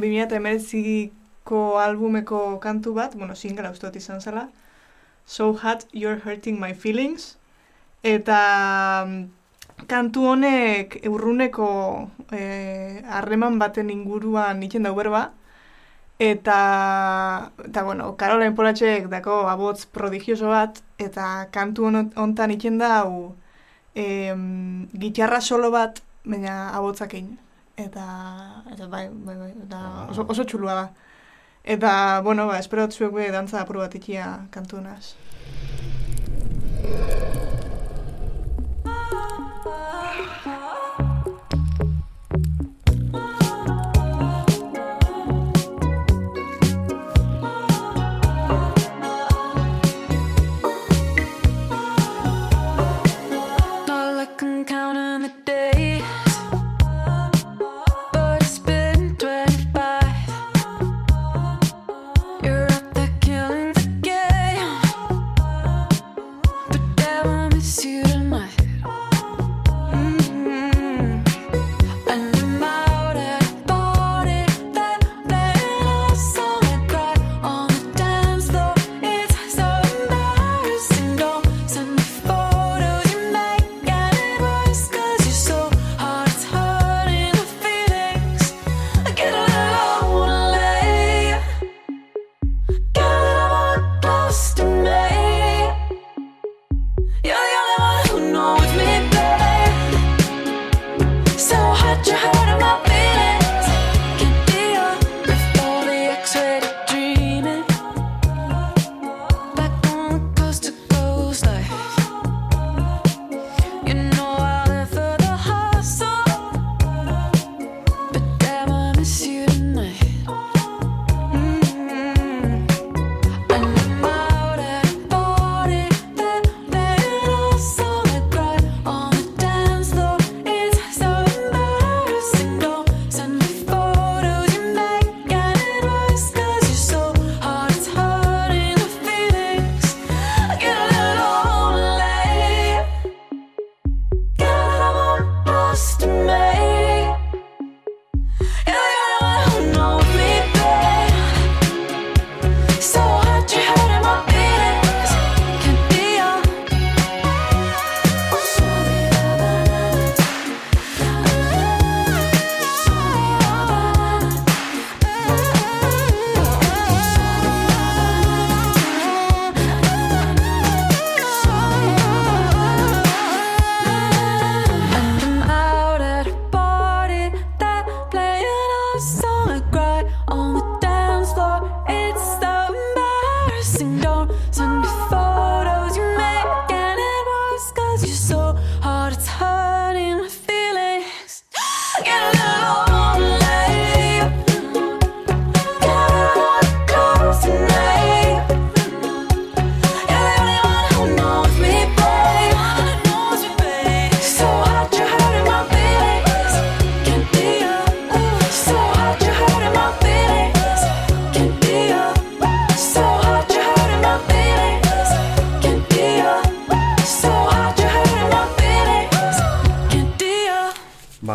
2019ko 1.43 1.79
albumeko 1.79 2.59
kantu 2.59 2.93
bat, 2.93 3.15
bueno, 3.15 3.35
singela 3.35 3.71
uste 3.71 3.87
dut 3.87 3.95
izan 3.95 4.21
zela, 4.21 4.49
So 5.25 5.53
Hot 5.53 5.85
You're 5.91 6.19
Hurting 6.23 6.59
My 6.59 6.73
Feelings, 6.73 7.37
eta 8.03 9.05
mm, 9.07 9.85
kantu 9.87 10.27
honek 10.27 10.99
urruneko 11.07 12.09
eh, 12.31 13.03
harreman 13.07 13.59
baten 13.59 13.89
inguruan 13.89 14.63
itzen 14.63 14.83
dau 14.83 14.95
berba, 14.95 15.31
eta, 16.19 17.51
eta 17.65 17.83
bueno, 17.83 18.15
Caroline 18.17 18.55
Polacek 18.55 19.09
dako 19.09 19.47
abotz 19.49 19.85
prodigioso 19.85 20.47
bat, 20.49 20.81
eta 20.97 21.47
kantu 21.51 21.87
hontan 22.15 22.51
itzen 22.51 22.77
dau, 22.79 23.35
em, 23.95 24.87
gitarra 24.93 25.41
solo 25.41 25.71
bat, 25.71 26.01
baina 26.25 26.69
abotzakin. 26.75 27.37
Eta, 27.75 28.05
eta 28.71 28.87
bai, 28.87 29.07
bai, 29.09 29.35
bai, 29.37 29.51
eta 29.65 29.79
oso, 30.11 30.25
oso 30.29 30.43
txulua 30.45 30.75
da. 30.75 30.87
Eta, 31.65 32.19
bueno, 32.21 32.45
ba, 32.47 32.59
espero 32.59 32.91
zuek 32.91 33.13
be 33.15 33.31
dantza 33.31 33.61
apur 33.61 33.77
bat 33.79 33.93
ikia 33.95 34.47
kantu 34.51 34.77
honaz. 34.81 35.15
Not 53.87 54.17
like 54.17 54.43
I'm 54.43 54.65
counting 54.65 55.21
the 55.21 55.31
days, 55.45 55.82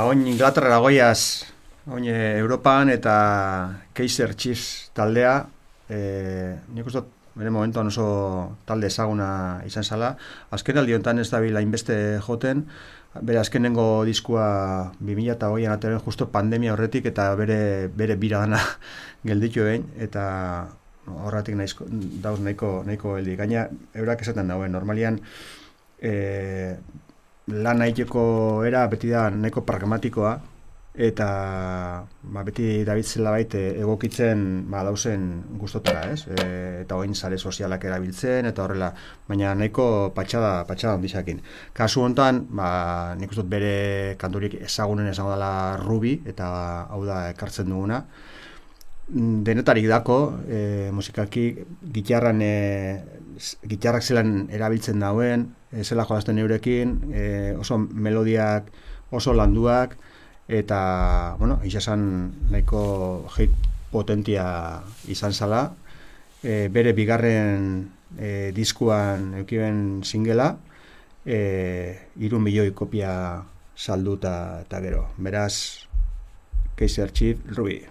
oin 0.08 0.26
Inglaterra 0.26 0.78
goiaz, 0.80 1.44
oin 1.92 2.06
eh, 2.08 2.38
Europan 2.40 2.88
eta 2.88 3.14
Kaiser 3.92 4.32
Chiefs 4.36 4.88
taldea, 4.96 5.42
e, 5.84 5.98
nik 6.72 6.88
uste 6.88 7.02
bere 7.38 7.52
momentuan 7.52 7.90
oso 7.90 8.06
talde 8.66 8.88
ezaguna 8.88 9.60
izan 9.68 9.84
zala. 9.84 10.14
Azken 10.50 10.80
aldi 10.80 10.96
honetan 10.96 11.20
ez 11.20 11.28
dabil 11.28 11.56
hainbeste 11.60 11.96
joten, 12.24 12.64
bere 13.20 13.42
azkenengo 13.42 14.04
diskua 14.08 14.46
2008an 15.04 15.74
ateren 15.76 16.00
justo 16.06 16.30
pandemia 16.32 16.72
horretik 16.72 17.10
eta 17.12 17.28
bere, 17.36 17.60
bere 17.92 18.16
bira 18.16 18.40
dana 18.46 18.62
gelditu 19.28 19.66
egin, 19.68 19.84
eta 20.08 20.24
horretik 21.28 21.58
nahizko, 21.60 21.84
dauz 22.24 22.40
nahiko, 22.40 22.78
nahiko 22.88 23.18
heldi. 23.20 23.36
Gaina, 23.36 23.68
eurak 23.92 24.24
esaten 24.24 24.48
dauen, 24.48 24.72
normalian, 24.72 25.20
e, 26.00 26.14
lan 27.48 27.82
egiteko 27.82 28.22
era 28.68 28.86
beti 28.92 29.10
da 29.10 29.28
nahiko 29.30 29.64
pragmatikoa 29.64 30.36
eta 30.98 31.26
ba, 32.34 32.42
beti 32.42 32.82
dabitzela 32.84 33.30
baite 33.30 33.60
egokitzen 33.78 34.40
ba, 34.70 34.82
dauzen 34.82 35.28
gustotara, 35.60 36.02
ez? 36.10 36.24
E, 36.26 36.46
eta 36.82 36.98
oin 36.98 37.14
sare 37.14 37.38
sozialak 37.38 37.86
erabiltzen 37.86 38.50
eta 38.50 38.64
horrela, 38.64 38.90
baina 39.28 39.54
nahiko 39.54 40.10
patxada, 40.16 40.64
patxada 40.66 40.96
ondizakin. 40.98 41.38
Kasu 41.76 42.02
hontan, 42.02 42.42
ba, 42.50 42.70
nik 43.20 43.30
uste 43.30 43.46
bere 43.46 44.16
kanturik 44.18 44.58
ezagunen 44.58 45.06
esango 45.12 45.36
dela 45.36 45.52
Ruby, 45.84 46.16
eta 46.26 46.50
hau 46.90 47.04
da 47.06 47.28
ekartzen 47.30 47.70
duguna. 47.70 48.04
mm, 49.08 49.42
denetarik 49.44 49.86
dako, 49.88 50.18
e, 50.48 50.90
musikalki 50.92 51.44
gitarran, 51.94 52.42
e, 52.42 52.98
gitarrak 53.70 54.02
zelan 54.02 54.48
erabiltzen 54.50 54.98
dauen, 55.00 55.46
e, 55.72 55.84
zela 55.84 56.04
jolazten 56.04 56.38
eurekin, 56.38 56.98
e, 57.12 57.54
oso 57.58 57.78
melodiak 57.78 58.70
oso 59.10 59.32
landuak, 59.32 59.96
eta, 60.48 61.36
bueno, 61.38 61.60
esan 61.64 62.32
nahiko 62.50 63.28
hit 63.36 63.52
potentia 63.92 64.80
izan 65.08 65.32
zala, 65.32 65.74
e, 66.42 66.68
bere 66.72 66.92
bigarren 66.92 67.88
e, 68.16 68.52
diskuan 68.56 69.34
eukiben 69.40 70.02
singela, 70.04 70.56
e, 71.24 72.08
iru 72.16 72.40
milioi 72.40 72.72
kopia 72.72 73.44
salduta 73.76 74.64
eta 74.64 74.80
gero. 74.80 75.08
Beraz, 75.16 75.86
Kaiser 76.76 77.12
Chief, 77.12 77.38
Ruby. 77.54 77.82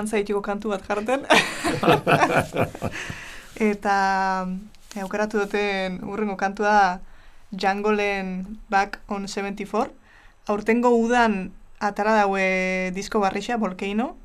Dantza 0.00 0.18
itiko 0.18 0.40
kantu 0.42 0.72
bat 0.72 0.82
jarten. 0.88 1.28
Eta 3.70 3.96
e, 4.96 5.00
aukeratu 5.04 5.44
duten 5.44 6.00
urrengo 6.08 6.36
kantua 6.40 6.72
da 6.72 7.00
Jungle-en 7.52 8.58
Back 8.68 9.00
on 9.08 9.28
74. 9.28 9.92
Aurtengo 10.48 10.90
udan 10.96 11.52
atara 11.80 12.14
daue 12.16 12.90
disko 12.94 13.20
barrixa, 13.20 13.56
Volcano, 13.56 14.16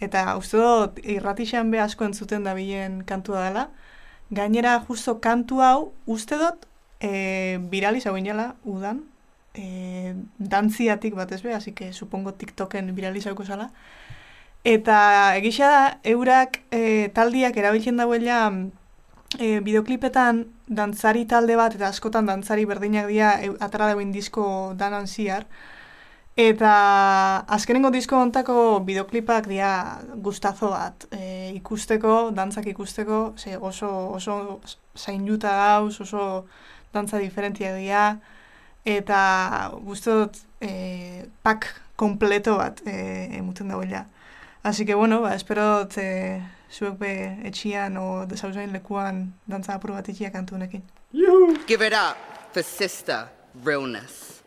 eta 0.00 0.36
uste 0.38 0.60
dut 0.62 0.98
irratixan 1.02 1.70
be 1.72 1.80
asko 1.82 2.06
entzuten 2.06 2.44
dabilen 2.46 3.02
kantua 3.04 3.44
dela. 3.48 3.68
Gainera, 4.30 4.78
justo 4.86 5.18
kantu 5.24 5.62
hau, 5.64 5.92
uste 6.06 6.38
dut, 6.38 6.66
e, 7.00 7.58
viraliz 7.72 8.06
hau 8.06 8.16
inela, 8.18 8.54
udan, 8.64 9.02
e, 9.54 10.14
dantziatik 10.38 11.16
batez 11.16 11.42
be, 11.42 11.54
así 11.54 11.72
que 11.72 11.92
supongo 11.92 12.34
TikToken 12.34 12.94
viralizauko 12.94 13.44
zala. 13.44 13.70
Eta 14.64 15.36
egisa 15.38 15.68
da, 15.70 15.82
eurak 16.04 16.60
e, 16.70 17.08
taldiak 17.14 17.56
erabiltzen 17.56 17.96
dauela 17.96 18.40
e, 19.38 19.60
bideoklipetan 19.64 20.44
dantzari 20.68 21.24
talde 21.30 21.56
bat, 21.56 21.74
eta 21.78 21.88
askotan 21.88 22.26
dantzari 22.26 22.66
berdinak 22.66 23.08
dira 23.08 23.36
e, 23.42 23.52
atara 23.60 23.92
dauen 23.92 24.12
disko 24.12 24.74
danan 24.76 25.06
ziar. 25.06 25.46
Eta 26.38 26.72
azkenengo 27.50 27.90
disko 27.90 28.18
hontako 28.18 28.80
bideoklipak 28.86 29.48
dira 29.50 29.70
gustazo 30.22 30.70
bat. 30.70 31.08
E, 31.10 31.50
ikusteko, 31.56 32.30
dantzak 32.34 32.66
ikusteko, 32.74 33.34
ze 33.36 33.56
oso, 33.56 33.90
oso 34.14 34.60
zainduta 34.96 35.54
dauz, 35.56 36.00
oso 36.00 36.46
dantza 36.92 37.18
diferentia 37.18 37.74
dira 37.76 38.18
eta 38.84 39.70
gustu 39.84 40.14
dut 40.22 40.38
e, 40.60 41.26
pak 41.42 41.66
kompleto 41.96 42.56
bat 42.58 42.80
e, 42.86 42.94
emuten 43.38 43.68
dauela. 43.68 44.06
Así 44.68 44.84
que, 44.84 44.94
bueno, 44.94 45.22
ba, 45.22 45.34
espero 45.34 45.78
dut, 45.78 45.96
eh, 45.96 46.42
zuek 46.68 46.98
be 47.00 47.12
etxian 47.48 47.96
o 47.96 48.26
desauzain 48.28 48.68
lekuan 48.68 49.22
dantza 49.48 49.72
apur 49.78 49.94
bat 49.96 50.10
itxia 50.12 50.28
kantu 50.28 50.58
honekin. 50.58 50.82
Give 51.66 51.86
it 51.86 51.94
up 51.96 52.18
for 52.52 52.62
sister 52.62 53.30
realness. 53.64 54.42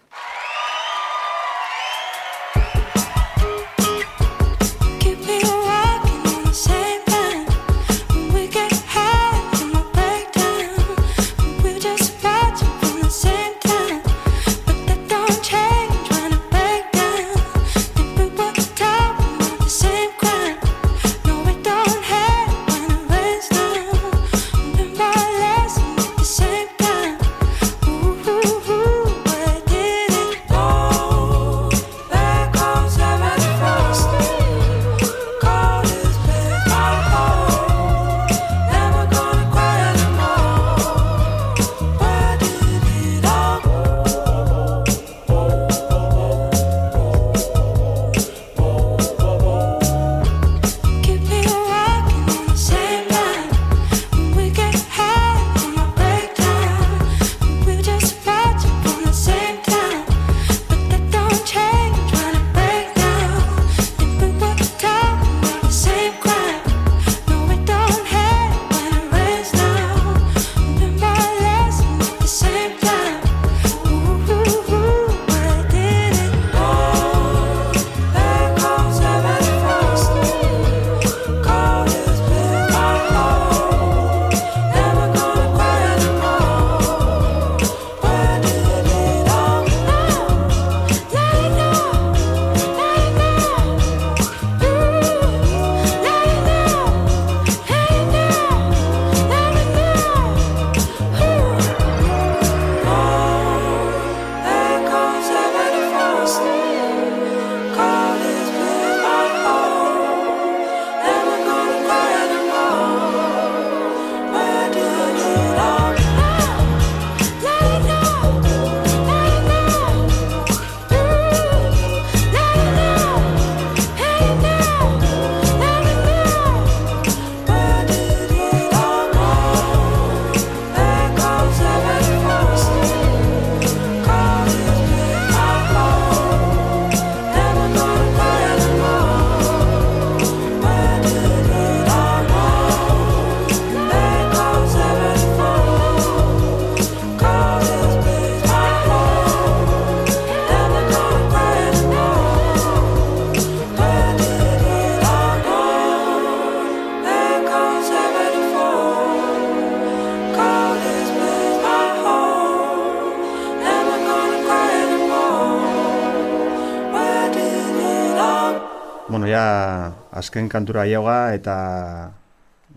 Azken 170.32 170.48
kantura 170.48 170.88
ioga 170.88 171.36
eta 171.36 172.14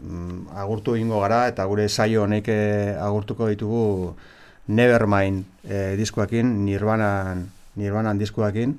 mm, 0.02 0.50
agurtu 0.58 0.96
egingo 0.98 1.20
gara 1.22 1.46
eta 1.46 1.62
gure 1.70 1.86
saio 1.88 2.24
honek 2.26 2.48
eh, 2.50 2.98
agurtuko 2.98 3.46
ditugu 3.46 4.16
Nevermind 4.66 5.44
eh, 5.62 5.94
diskoekin, 5.94 6.64
Nirvanan, 6.64 7.46
Nirvanan 7.78 8.18
diskoekin 8.18 8.74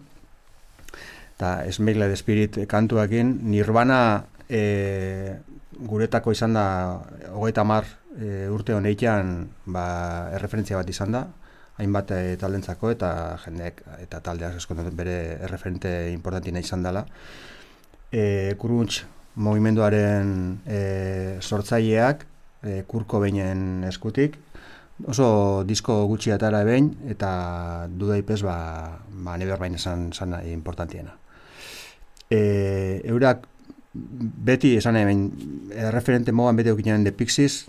eta 1.38 1.72
Smile 1.72 2.10
the 2.10 2.18
Spirit 2.20 2.60
kantuekin. 2.68 3.48
Nirvana 3.48 4.26
eh, 4.50 5.40
guretako 5.80 6.36
izan 6.36 6.60
da 6.60 7.00
hogeita 7.32 7.64
mar 7.64 7.88
e, 8.20 8.48
urte 8.48 8.74
honetan 8.76 9.50
ba, 9.66 9.88
erreferentzia 10.36 10.78
bat 10.80 10.90
izan 10.90 11.12
da 11.12 11.26
hainbat 11.80 12.12
e, 12.16 12.22
taldentzako 12.40 12.92
eta 12.92 13.10
jendeek 13.44 13.82
eta 14.00 14.22
taldeak 14.24 14.56
eskontatzen 14.62 14.96
bere 14.96 15.18
erreferente 15.44 15.92
importantina 16.12 16.64
izan 16.64 16.84
dela. 16.84 17.04
E, 18.16 18.56
Kurunts 18.56 19.04
mugimenduaren 19.36 20.62
e, 20.64 20.80
sortzaileak 21.44 22.24
e, 22.64 22.84
kurko 22.88 23.20
beinen 23.20 23.84
eskutik. 23.90 24.38
Oso 25.12 25.28
disko 25.68 25.98
gutxi 26.08 26.32
atara 26.32 26.62
behin 26.64 26.94
eta 27.12 27.90
duda 27.92 28.16
ipez 28.22 28.40
ba, 28.48 28.56
ba 29.12 29.36
Nevermind 29.36 29.76
esan, 29.76 30.08
esan 30.16 30.38
importantiena. 30.48 31.18
E, 32.32 33.02
eurak 33.04 33.44
beti 33.94 34.76
esan 34.80 34.96
hemen 35.00 35.28
referente 35.92 36.32
mogan 36.32 36.56
beti 36.56 36.72
eukinen 36.72 37.04
The 37.04 37.12
Pixies. 37.12 37.66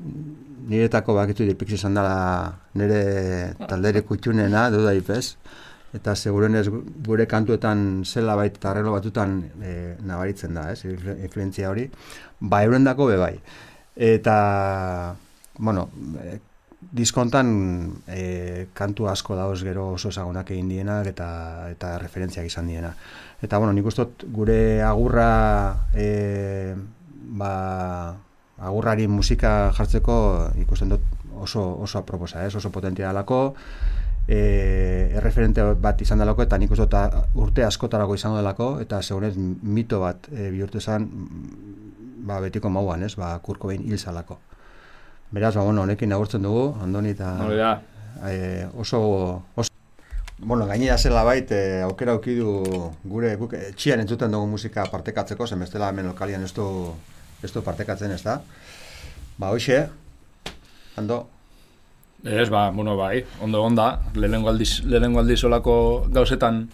Niretako 0.70 1.18
bakitu 1.18 1.46
The 1.46 1.58
Pixies 1.58 1.84
handala 1.86 2.54
nire 2.74 3.02
taldere 3.70 4.06
kutxunena 4.06 4.68
duda 4.70 4.94
ipez 4.94 5.34
eta 5.96 6.14
segurenez 6.16 6.66
gure 7.06 7.26
kantuetan 7.26 8.04
zela 8.04 8.36
bait 8.36 8.56
eta 8.56 8.70
arreglo 8.70 8.92
batutan 8.92 9.38
e, 9.62 9.96
nabaritzen 10.04 10.54
da, 10.54 10.70
ez, 10.72 10.84
influ- 10.84 11.16
influentzia 11.22 11.70
hori 11.70 11.88
ba 12.40 12.62
eurendako 12.64 13.06
be 13.12 13.16
bai 13.16 13.34
eta 13.96 15.16
bueno 15.58 15.88
e, 16.22 16.38
diskontan 16.92 17.48
e, 18.06 18.68
kantu 18.74 19.08
asko 19.08 19.36
dauz 19.36 19.62
gero 19.64 19.88
oso 19.96 20.10
ezagunak 20.12 20.50
egin 20.54 20.68
dienak 20.70 21.08
eta 21.10 21.28
eta 21.72 21.96
referentziak 21.98 22.46
izan 22.46 22.68
diena. 22.70 22.92
Eta 23.42 23.58
bueno, 23.58 23.72
nik 23.72 23.86
uste 23.86 24.04
dut 24.04 24.26
gure 24.32 24.82
agurra 24.84 25.88
e, 25.94 26.74
ba, 27.40 28.14
agurrari 28.58 29.08
musika 29.08 29.72
jartzeko 29.76 30.16
ikusten 30.62 30.94
dut 30.94 31.02
oso 31.36 31.64
oso 31.82 31.98
aproposa, 31.98 32.46
ez? 32.46 32.54
oso 32.54 32.70
potentia 32.72 33.08
dalako, 33.08 33.54
e, 34.28 35.12
erreferente 35.16 35.62
bat 35.80 36.00
izan 36.02 36.18
delako 36.18 36.42
eta 36.42 36.58
nik 36.58 36.72
uste 36.74 37.02
urte 37.34 37.64
askotarako 37.64 38.14
izango 38.14 38.36
delako 38.40 38.70
eta 38.82 39.02
segurenez 39.02 39.36
mito 39.38 40.00
bat 40.02 40.28
e, 40.32 40.50
bihurtu 40.50 40.80
zen 40.80 41.06
mm, 41.06 42.26
ba, 42.26 42.40
betiko 42.42 42.70
mauan, 42.70 43.06
ez? 43.06 43.14
Ba, 43.16 43.36
kurko 43.38 43.70
behin 43.70 43.84
hil 43.86 43.98
zalako. 43.98 44.40
Beraz, 45.30 45.54
ba, 45.54 45.62
bueno, 45.62 45.82
honekin 45.86 46.12
agurtzen 46.12 46.42
dugu, 46.42 46.74
Andoni 46.82 47.14
eta 47.14 47.32
e, 48.26 48.66
oso, 48.74 49.42
oso 49.54 49.70
Bueno, 50.38 50.66
gainera 50.66 50.98
zela 50.98 51.22
bait, 51.24 51.48
e, 51.50 51.80
aukera 51.80 52.12
aukidu 52.12 52.90
gure 53.08 53.30
guk 53.40 53.54
etxian 53.56 54.02
entzuten 54.02 54.34
dugu 54.34 54.50
musika 54.50 54.84
partekatzeko, 54.92 55.46
zen 55.46 55.62
bestela 55.64 55.88
hemen 55.88 56.10
lokalian 56.10 56.44
ez 56.44 56.52
du, 56.52 56.66
ez 57.40 57.48
du 57.54 57.62
partekatzen 57.64 58.12
ez 58.12 58.20
da. 58.20 58.42
Ba, 59.38 59.48
hoxe, 59.48 59.86
ando, 61.00 61.22
Ez, 62.24 62.48
ba, 62.50 62.70
bueno, 62.70 62.96
bai, 62.96 63.24
ondo 63.40 63.62
onda, 63.62 64.00
lehenengo 64.14 64.48
aldiz, 64.50 64.82
lehenengo 64.84 65.20
aldiz 65.20 65.42
olako 65.44 66.06
gauzetan 66.10 66.64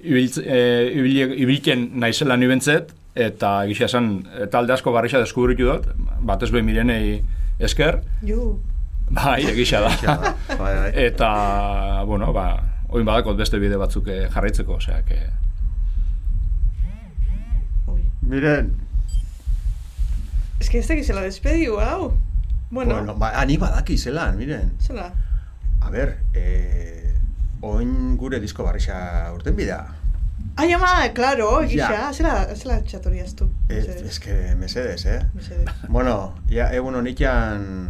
ibiltz, 0.00 0.40
e, 0.40 0.90
ibili, 0.96 1.22
ibilken 1.44 1.90
naizela 2.00 2.36
ni 2.36 2.48
bentzet, 2.50 2.94
eta 3.14 3.52
gisa 3.68 3.86
esan, 3.86 4.10
e, 4.34 4.48
talde 4.50 4.74
asko 4.74 4.92
barrixa 4.94 5.20
deskubritu 5.22 5.68
dut, 5.68 5.86
batez 6.26 6.50
behin 6.50 6.66
mirenei 6.66 7.20
esker, 7.60 8.00
Ju. 8.26 8.56
bai, 9.10 9.44
egisa 9.52 9.84
da. 9.84 9.94
Bai, 10.48 10.74
bai. 10.74 10.90
eta, 11.08 11.30
bueno, 12.08 12.32
ba, 12.34 12.48
oin 12.88 13.06
badakot 13.06 13.38
beste 13.38 13.60
bide 13.62 13.78
batzuk 13.78 14.08
eh, 14.10 14.26
jarraitzeko, 14.32 14.80
osea, 14.80 15.04
que... 15.06 15.20
Miren, 18.30 18.74
Ez 20.60 20.68
que 20.68 20.78
ez 20.78 20.86
dakizela 20.86 21.22
despediu, 21.24 21.78
hau. 21.80 22.12
Bueno, 22.70 22.94
bueno, 22.94 23.14
ba, 23.16 23.32
ani 23.40 23.56
badaki 23.58 23.98
zelan, 23.98 24.36
miren. 24.38 24.72
zela. 24.80 25.12
A 25.80 25.90
ber, 25.90 26.18
eh, 26.34 27.14
oin 27.62 28.16
gure 28.16 28.38
disko 28.40 28.62
barrixa 28.64 29.32
urten 29.34 29.56
bida. 29.56 29.86
Ai, 30.56 30.72
ama, 30.72 31.08
claro, 31.14 31.60
gisa, 31.68 31.88
Ja. 31.92 32.12
zela, 32.12 32.46
zela 32.56 32.80
txatoriaz 32.82 33.34
tu. 33.34 33.50
Ez, 33.68 33.86
ez 33.88 34.18
que 34.20 34.54
mesedes, 34.56 35.04
eh? 35.06 35.20
Mesedez. 35.34 35.66
Bueno, 35.88 36.34
ja, 36.48 36.70
egun 36.72 36.94
honitian 36.94 37.88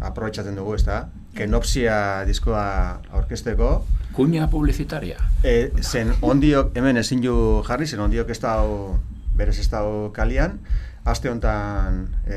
aprobetxatzen 0.00 0.54
dugu, 0.56 0.74
ez 0.74 0.84
da? 0.84 1.08
Kenopsia 1.34 2.24
diskoa 2.28 3.00
aurkezteko. 3.12 3.84
Kuña 4.12 4.48
publicitaria. 4.50 5.16
E, 5.42 5.72
zen 5.80 6.12
ondiok, 6.20 6.76
hemen 6.76 6.96
ezin 7.00 7.22
ju 7.24 7.62
jarri, 7.66 7.86
zen 7.86 8.00
ondiok 8.04 8.30
ez 8.30 8.40
dau, 8.40 8.98
berez 9.36 9.58
ez 9.58 9.68
dau 9.72 10.10
kalian. 10.12 10.58
Aste 11.04 11.30
honetan 11.30 12.02
e, 12.26 12.36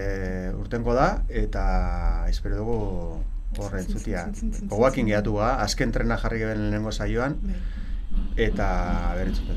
urtengo 0.76 0.94
da, 0.94 1.24
eta 1.32 2.28
espero 2.28 2.58
dugu 2.60 3.24
horre 3.64 3.80
entzutia. 3.80 4.26
Goguakin 4.68 5.08
gehatu 5.08 5.38
ga, 5.40 5.56
azken 5.64 5.94
trena 5.96 6.18
jarri 6.20 6.42
geben 6.44 6.66
lehenengo 6.66 6.92
saioan, 6.92 7.38
Bai. 7.40 7.56
eta 8.48 8.68
ber 9.16 9.30
entzuten 9.32 9.56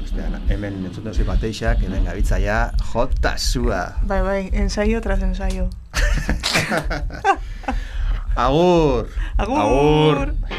Bestean, 0.00 0.38
hemen 0.48 0.80
entzuten 0.86 1.10
duzu 1.12 1.26
bateixak, 1.28 1.84
hemen 1.84 2.08
gabitzaia, 2.08 2.72
jota 2.94 3.36
zua. 3.36 3.84
Bai, 4.08 4.22
bai, 4.24 4.40
ensaio 4.52 5.00
tras 5.04 5.20
ensaio. 5.22 5.68
Agur! 8.34 9.08
Agur! 9.36 9.60
Agur! 9.60 10.53